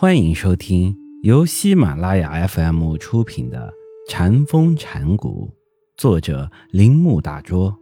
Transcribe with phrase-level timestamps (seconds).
[0.00, 3.74] 欢迎收听由喜马拉雅 FM 出品的
[4.08, 5.52] 《禅风禅谷，
[5.96, 7.76] 作者铃木大拙，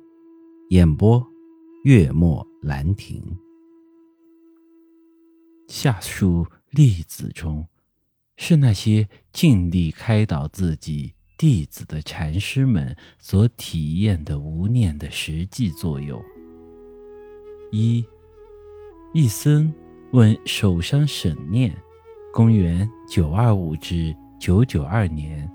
[0.70, 1.22] 演播
[1.84, 3.22] 月末兰亭。
[5.68, 7.68] 下述例子中，
[8.38, 16.18] 是那些尽力开导自己弟子的禅师们所体验的无念的实际作用。
[17.70, 18.02] 一，
[19.12, 19.70] 一僧
[20.12, 21.76] 问首山沈念。
[22.36, 25.50] 公元九二五至九九二年，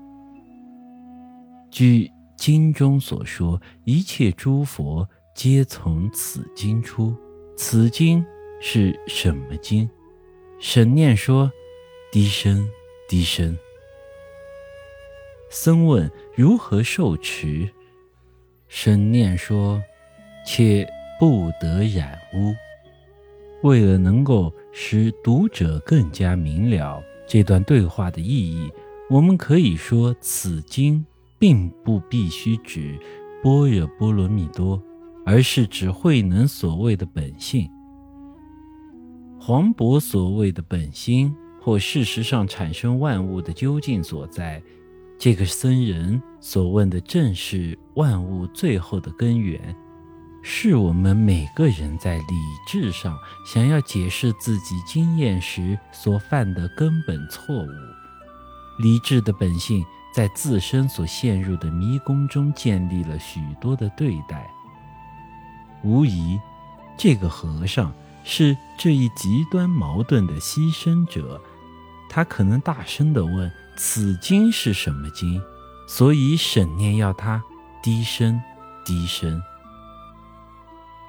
[1.70, 7.16] 据经中所说，一切诸佛皆从此经出。
[7.56, 8.26] 此经
[8.60, 9.88] 是什么经？
[10.58, 11.48] 沈念说
[12.10, 12.68] ：“低声，
[13.08, 13.56] 低声。”
[15.50, 17.70] 僧问如何受持？
[18.66, 19.80] 沈念说
[20.44, 20.84] ：“且
[21.20, 22.52] 不得染污。”
[23.62, 28.70] 为了能够使读者更加明了这段对话的意义，
[29.08, 31.04] 我们可以说，此经
[31.38, 32.98] 并不必须指
[33.42, 34.82] 般若波罗蜜多，
[35.24, 37.68] 而是指慧能所谓的本性。
[39.38, 44.62] 黄渤所谓的本心，或事实上产生万物的究竟所在，
[45.18, 49.74] 这个僧人所问的正是万物最后的根源。
[50.42, 52.34] 是我们每个人在理
[52.66, 57.68] 智上想要解释自己经验时所犯的根本错误。
[58.78, 64.50] 理智的本性在自身所陷入的迷宫中建立了许多的对待。
[65.82, 66.38] 无疑，
[66.98, 67.92] 这个和尚
[68.24, 71.40] 是这一极端矛盾的牺牲者。
[72.08, 75.40] 他可能大声地问：“此经是什么经？”
[75.88, 77.42] 所以沈念要他
[77.82, 78.40] 低声，
[78.84, 79.42] 低声。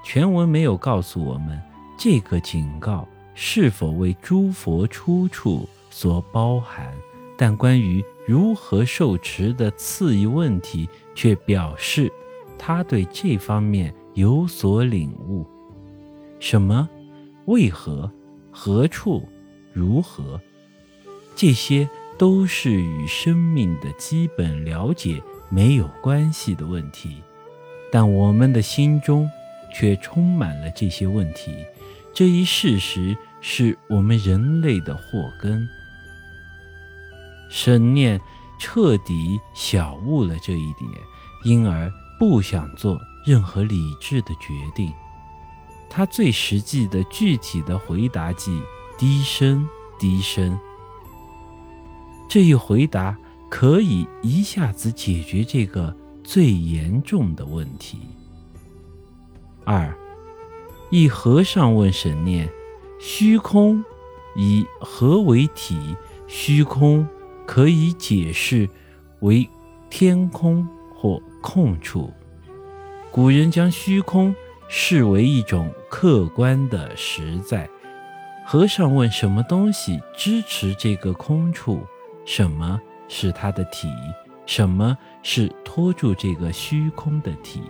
[0.03, 1.59] 全文没有告诉我们
[1.97, 6.93] 这个警告是否为诸佛出处所包含，
[7.37, 12.11] 但关于如何受持的次一问题却表示
[12.59, 15.45] 他对这方面有所领悟。
[16.39, 16.87] 什么？
[17.45, 18.11] 为何？
[18.51, 19.27] 何处？
[19.71, 20.39] 如何？
[21.35, 27.23] 这些都是与生命的基本了解没有关系的问题，
[27.91, 29.27] 但我们的心中。
[29.73, 31.51] 却充满了这些问题，
[32.13, 35.67] 这一事实是我们人类的祸根。
[37.49, 38.19] 沈念
[38.59, 40.89] 彻底小悟了这一点，
[41.43, 44.93] 因而不想做任何理智的决定。
[45.89, 48.61] 他最实际的、具体的回答即
[48.97, 49.67] 低声，
[49.99, 50.57] 低声。
[52.27, 53.15] 这一回答
[53.49, 57.99] 可以一下子解决这个最严重的问题。
[59.65, 59.93] 二，
[60.89, 62.49] 一和尚问神念
[62.99, 63.83] ：“虚空
[64.35, 65.95] 以何为体？
[66.27, 67.07] 虚空
[67.45, 68.69] 可以解释
[69.21, 69.49] 为
[69.89, 72.11] 天空或空处。
[73.09, 74.35] 古人将虚空
[74.67, 77.69] 视为一种客观的实在。
[78.45, 81.79] 和尚问：什么东西支持这个空处？
[82.25, 83.87] 什么是它的体？
[84.45, 87.61] 什么是托住这个虚空的体？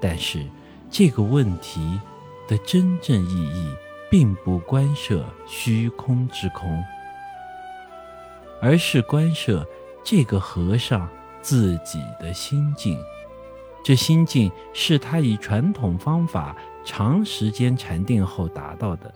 [0.00, 0.46] 但是。”
[0.90, 2.00] 这个问题
[2.46, 3.74] 的真正意义，
[4.10, 6.82] 并不关涉虚空之空，
[8.62, 9.66] 而是关涉
[10.04, 11.08] 这个和尚
[11.42, 12.98] 自己的心境。
[13.82, 19.12] 这心境是他以传统方法长时间禅定后达到的，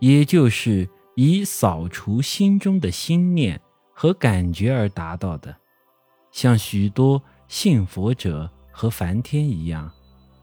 [0.00, 3.60] 也就是以扫除心中的心念
[3.92, 5.56] 和感觉而达到的。
[6.30, 9.90] 像许多信佛者和梵天一样。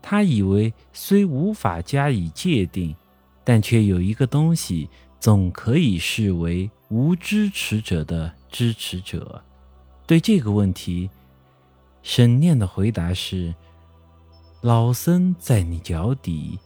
[0.01, 2.95] 他以为虽无法加以界定，
[3.43, 4.89] 但却有一个东西
[5.19, 9.43] 总可以视为无支持者的支持者。
[10.07, 11.09] 对这个问题，
[12.01, 13.53] 沈念的回答是
[14.61, 16.59] ：“老僧在你脚底，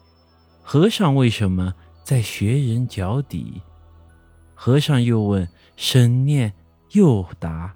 [0.63, 3.61] 和尚为什么在学人脚底？”
[4.55, 6.53] 和尚又问沈念，
[6.93, 7.75] 又答：“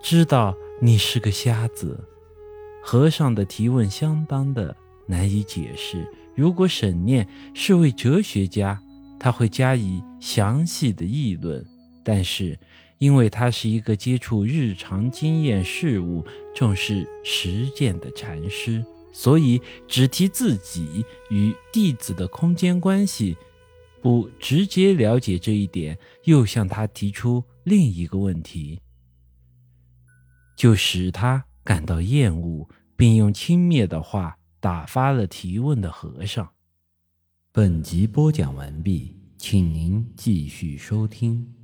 [0.00, 2.08] 知道你是个瞎子。”
[2.82, 4.76] 和尚的提问相当的
[5.06, 6.06] 难以解释。
[6.34, 8.78] 如果沈念是位哲学家，
[9.20, 11.62] 他会加以详细的议论；
[12.02, 12.58] 但是，
[12.98, 16.24] 因为他是一个接触日常经验事物、
[16.54, 23.36] 重视实践的禅师，所以只提自己与弟子的空间关系，
[24.00, 28.80] 不直接了解这一点，又向他提出另一个问题，
[30.56, 31.44] 就使他。
[31.64, 36.48] 感到厌恶，并用轻蔑的话打发了提问的和尚。
[37.50, 39.22] 本集播讲完毕。
[39.42, 41.61] 请您继续收听。